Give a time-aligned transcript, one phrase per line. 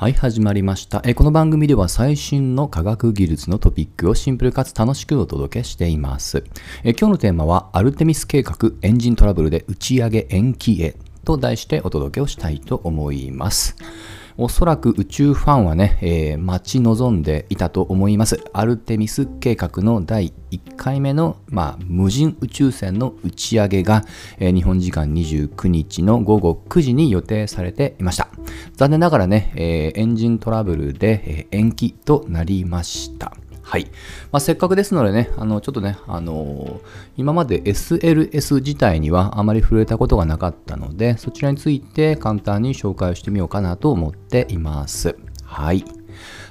[0.00, 1.02] はい、始まりました。
[1.04, 6.42] えこの番組では最新の科学技術のトピックをシンプルかつ楽しくお届けしています。
[6.84, 10.96] え今日のテーマは、アルテミス計画エンジントラブルで打ち上げ延期へ
[11.26, 13.76] と題してお届けをしたいと思います。
[14.42, 18.42] おそらく宇宙ファンはね、えー、待ち望んでいたと思います。
[18.54, 24.02] アルテミス計画の第1回目の、まあ、無人宇宙船の打ち上げが、
[24.38, 28.28] えー、日本時間29日の午後9時に予定されていました。
[28.76, 33.34] 残念ながらね、えー、エンジントラブルで、え延期となりました。
[33.70, 33.84] はい。
[34.32, 36.80] まあ、せっかくですのでね、あの、ちょっとね、あのー、
[37.16, 45.14] 今まで SLS 自体にはあまり触れたことがなかったので、そちらについて簡単に紹介をしてみようかなと思っています。
[45.44, 45.84] はい。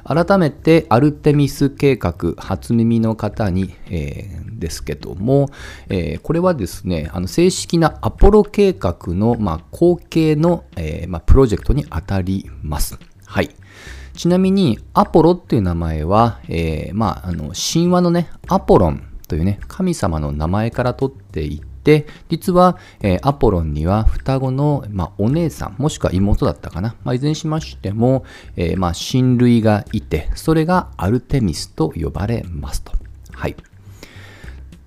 [0.06, 5.50] 改めて、アルテミス計画、初耳の方に、えー、ですけども、
[5.90, 12.98] えー、これはですね、あの正式なアポロ計画の、まあ、後継の、えーまあ、プロジェクトにあたります。
[13.26, 13.50] はい。
[14.20, 26.98] ちなみに、アポロっていう名前は、えー、まあ、あの、神話のね、アポロンというね、神様の名前から取っていて、実は、えー、アポロンには双子の、まあ、お姉さん、もしくは妹だったかな。
[27.06, 28.26] まあ、いずれにしましても、
[28.58, 32.92] えー、まあ、親類がいて、それがアルテミスと呼ばれますと。
[33.32, 33.56] はい。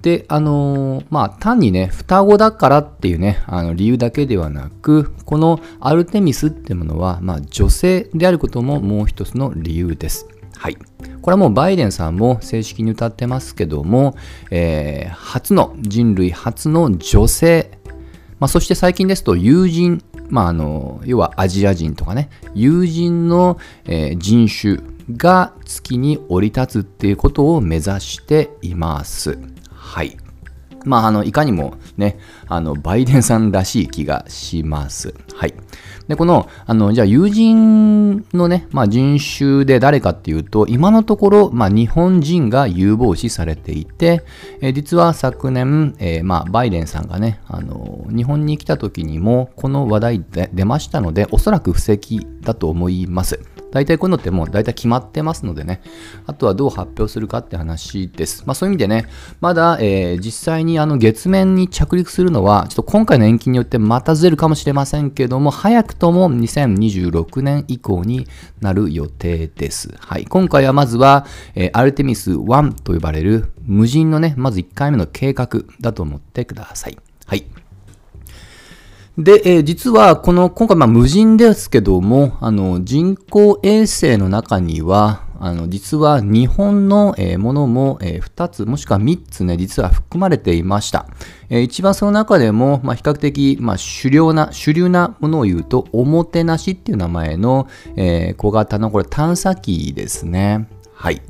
[0.03, 10.27] で、あのー、まあ、単にね、双子だからっていうね、あの理由だけではなく、このアルテミスってものは、まあ、女性であることももう一つの理由です。
[10.56, 10.77] はい。
[11.22, 14.17] これはもうバイデンさんも正式に歌ってますけども、
[14.50, 17.70] えー、初の、人類初の女性、
[18.41, 24.81] まあ、そして最近ですと友人、まあ、あの、要はアジア人とかね、友人の、えー、人種
[25.16, 29.39] が月に降り立つっていうことを目指しています。
[29.83, 30.16] はい。
[30.84, 35.14] まあ、あの、いかにもね、あの、バイデンさんらしい気がします。
[35.34, 35.55] はい。
[36.08, 44.25] で、この、あの、じゃあ、友人のね、まあ、人種で誰かっていうと、今のところ、まあ、日本人が有望視されていて、
[44.60, 53.41] え、実は昨年、えー、まあ、バイデンさんがね、あの、日本に来た時にも、この話題で出ましたので、おそらく布石だと思います。
[53.72, 55.83] 大体こういうのってもう大体決まってますのでね、
[56.27, 58.44] あとはどう発表するかって話です。
[58.47, 59.06] まあそういう意味でね、
[59.41, 68.27] まだ、えー、実際にあの月面に着陸するのは、ちょっと今回の延期によってまたずれるかもしれませんけども、早くとも2026年以降に
[68.60, 69.94] なる予定です。
[69.99, 70.27] はい。
[70.27, 75.49] 今回はまずは、えー、アルテミス1と呼ばれる無人のね、まず1回目の計画
[75.81, 76.99] だと思ってください。
[77.27, 77.62] はい。
[79.19, 91.09] で、えー、実はこの今回まあ無人ですけども、あの人工衛星の中には、あの実は日本の、え、ものも、え、2つもしくは3つね、実は含まれていました。
[91.51, 100.69] えー、一番その中でも、まあ、比較的、まあ、主流な、主流なものを言うと、おもてなしっていう名前の、えー、小型のこれ探査機ですね。
[100.95, 101.21] はい。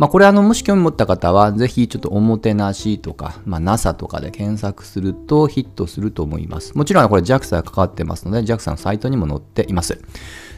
[0.00, 6.74] まあ、これあの、もし興味持った方は、ぜひちょっとおもてなしとか、まあ、NASA とかで検索するとヒットすると思います。
[6.74, 10.00] もちろんこれ JAXA が関わってますので、JAXA のサイトにも載っています。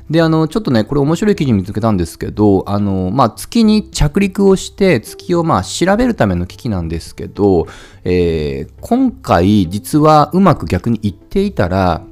[0.08, 7.66] で、あの、ちょっとね、これ面白い記事見つけたんですけど、あの、まあ、月に着陸をして、月をまあ、調べるための機器なんですけど、
[8.04, 12.02] えー、今回、実はうまく逆にいっていたら、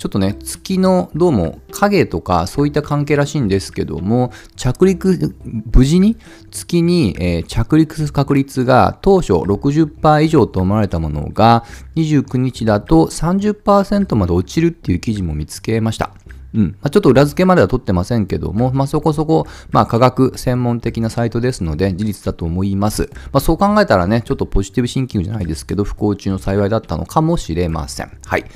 [0.00, 5.34] ちょっとね、月のどうも影とかそういった関係らしいんですけども、着陸、
[5.74, 6.16] 無事に？
[6.50, 11.66] 月に、えー、着陸する確率が当初60%以上と思われたものが、
[11.96, 16.14] 29日だと30%まで落ちるっていう記事も見つけました。
[16.54, 16.62] うん。
[16.62, 23.10] まあ、ちょっと裏付けまでは取ってませんけども、まあ、そこそこ、まあ、科学専門的なサイトですので、事実だと思います。
[23.32, 28.18] まあ、そう考えたらね、ちょっとポジティブシンキングじゃないですけど、不幸中の幸いだったのかもしれません。
[28.24, 28.46] はい。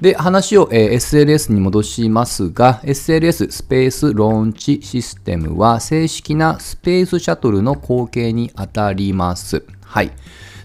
[0.00, 9.64] で、話を、えー、SLS に戻しますが、SLS スペースローンチシステムは正式なスペースシャトルの後継にあたります。
[9.82, 10.12] はい。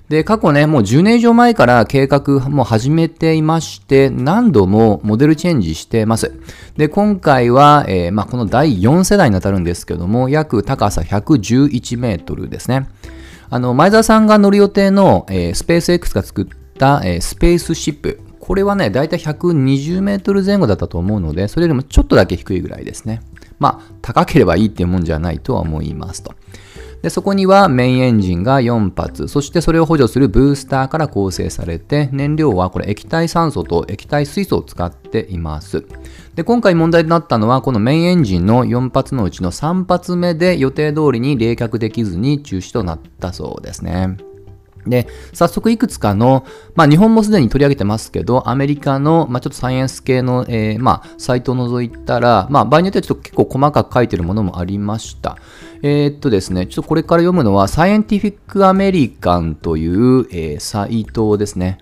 [0.10, 6.34] で、過去ね、もう10年以上前から計画も始めていまして、何度もモデルチェンジしてます。
[6.76, 12.90] で、今回は、えー、まあ、この第4世代にあたるんですけども、約高さ111メートルですね。
[13.50, 16.48] あの、前澤さんが乗る予定の、えー、スペース X が作っ
[16.78, 18.20] た、スペースシップ。
[18.52, 23.22] これはね、だいたい120メートル前後だったと思うので、それよりもちょっとだけ低いぐらいですね。
[23.60, 26.34] まあ、高ければいいっていうもんじゃないとは思いますと。
[27.02, 35.86] で、そこにはメインエンジンが4発、そしてそれを補助するブースターから構成されて、燃料はこれ液体酸素と液体水素を使っています。
[36.36, 44.18] で、今回問題となったのは、このメインエンジンの4発のうちの3発目で予定通りに冷却できずに中止となったそうですね。
[44.88, 46.46] で、早速いくつかの、
[46.76, 55.38] まあ日本もすでに取り上げてますけど、アメリカの、まあちょっとサイエンス系の、えー、まあサイトを除いたら、まあ場合によってはちょっと結構細かく書いてるものもありました。
[55.84, 61.80] えー、っとですね、ちょっとこれから読むのは、サイエンティフィックアメリカンという、えー、サイトですね。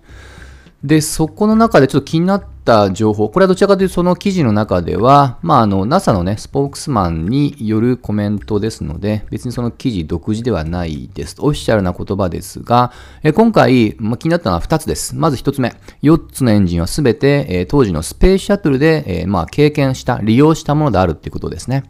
[0.84, 11.36] で、そこの中でちょっと気になった情報、これはどちらかというとその記事の中では、まあ、あの、NASA のね、スポークスマンによるコメントですので、別にその記事独自ではないです。
[11.40, 12.92] オフィシャルな言葉ですが、
[13.22, 15.16] え今回、まあ、気になったのは2つです。
[15.16, 21.84] まず1つ目、4つのエンジンは全て、え当時のスペースシャトルで、えまあ、経験した、利用したものであるということですね。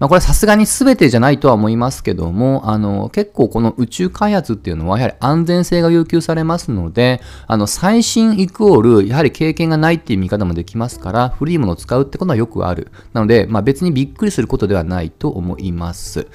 [0.00, 12.90] まあ、これさすがに全てじゃないとは思いますけども、あの、結構この宇宙開発っていうのは、やはり安全性が要求されますので、あの、最新イコール、やはり経験がないっていう見方もできますから、フリーものを使うってことはよくある。
[13.12, 16.28] なので、まあ、別にびっくりすることではないと思います。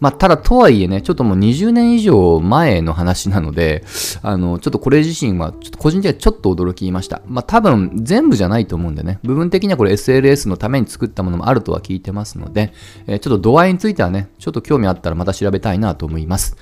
[0.00, 3.84] まあ、ただとはいえね、ちょっともう20年以上前の話なので、
[4.22, 7.22] あの、ちょっとこれ自身は、ちょっと個人的にはちょっと驚きました。
[7.26, 12.72] まあ、多分全部じゃないと思うんでね、部分的にはこれ SLS のために作ったものもあるとは聞いてますので、
[13.06, 16.56] えー、ちょっと度合いについてはね、ちょっと興味あったらまた調べたいなと思います。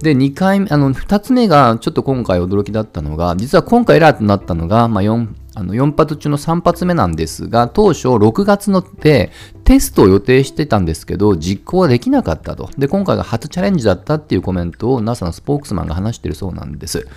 [0.00, 5.28] で、2回目、あの、2つ目がちょっと今回驚きだったのが、実は今回エラーとなったのが、まあ、4、
[5.58, 9.32] あの4発中の3発目なんですが、当初6月ので
[9.64, 12.68] テストを予定してたんですけど、実行はできなかったと。
[12.76, 17.08] で、今回が初チャレンジだったっていうコメントを NASA のスポークスマンが話してるそうなんです。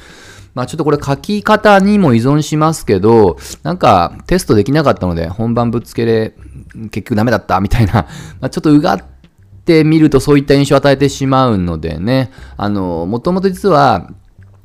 [0.53, 6.35] まあちょっとこれ書き方にも依存しますけど、なんかテストできなかったので本番ぶっつけで
[6.91, 7.93] 結局ダメだったみたいな、
[8.39, 9.03] まあ、ちょっとうがっ
[9.59, 14.09] てみるとそういった印象を与えてしまうのでね、あの、もともと実は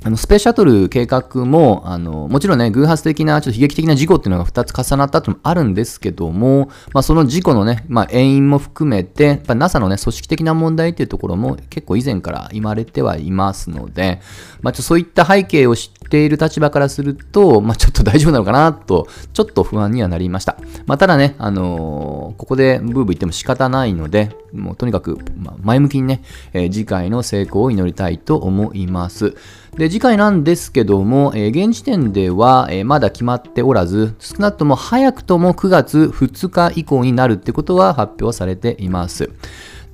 [0.06, 14.20] あのスペースシャトル計画も、あの、もちろんね、偶発的な、ちょっと悲劇的な事故っていうのが2つ重なったともあるんですけども、まあ、その事故のね、まあ、遠因も含めて、やっぱ NASA のね、組織的な問題っていうところも結構以前から言われてはいますので、
[14.60, 20.56] まあ、ちょそういった背景を知っっている立場からすると、まあ、ちょっと大丈夫なのかなと、ちょっと不安にはなりました。
[20.86, 26.22] まあ、ただね、あのー、ここでブーブー言っても仕方ないので、もうとにかく、ま前向きにね、
[26.52, 29.34] えー、次回の成功を祈りたいと思います。
[29.76, 39.30] で、次回なんですけども、えー、現時点では、えー、まだ決まっておらず、少なくとも早くとも9月2日以降になるってことは発表されています。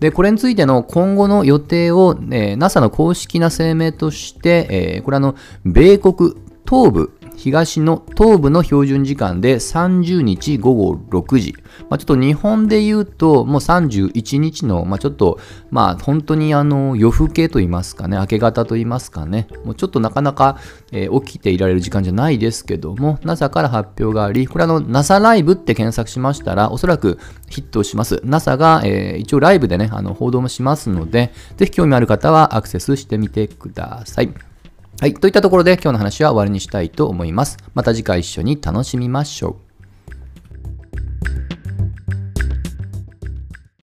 [0.01, 6.35] で、これについての今後の予定を、えー、NASA の公式な声明として、えー、これあの、米国
[6.69, 11.55] 東部東の東部の標準時間で30日午後6時。
[11.89, 15.41] まあ、ちょっと日本で言うと、もう31日の、まあ、ちょっと、
[15.71, 20.59] まあ、本当にあの、夜更けと言いますかね、明け方と言いますかね、もうちょっとなかなか、
[20.93, 28.21] えー、起きていられる時間じゃないですけども、NASA から発表があり、これあの、NASA ライブって検索しましたら、おそらくヒットします。
[28.23, 34.50] NASA が、えー、一応ライブでね、あの、報道もしますので、ぜひ興味ある方はアクセスしてみてください。
[35.01, 35.15] はい。
[35.15, 37.57] といったところで今日の話は終わりにしたいと思います。
[37.73, 39.70] また次回一緒に楽しみましょう。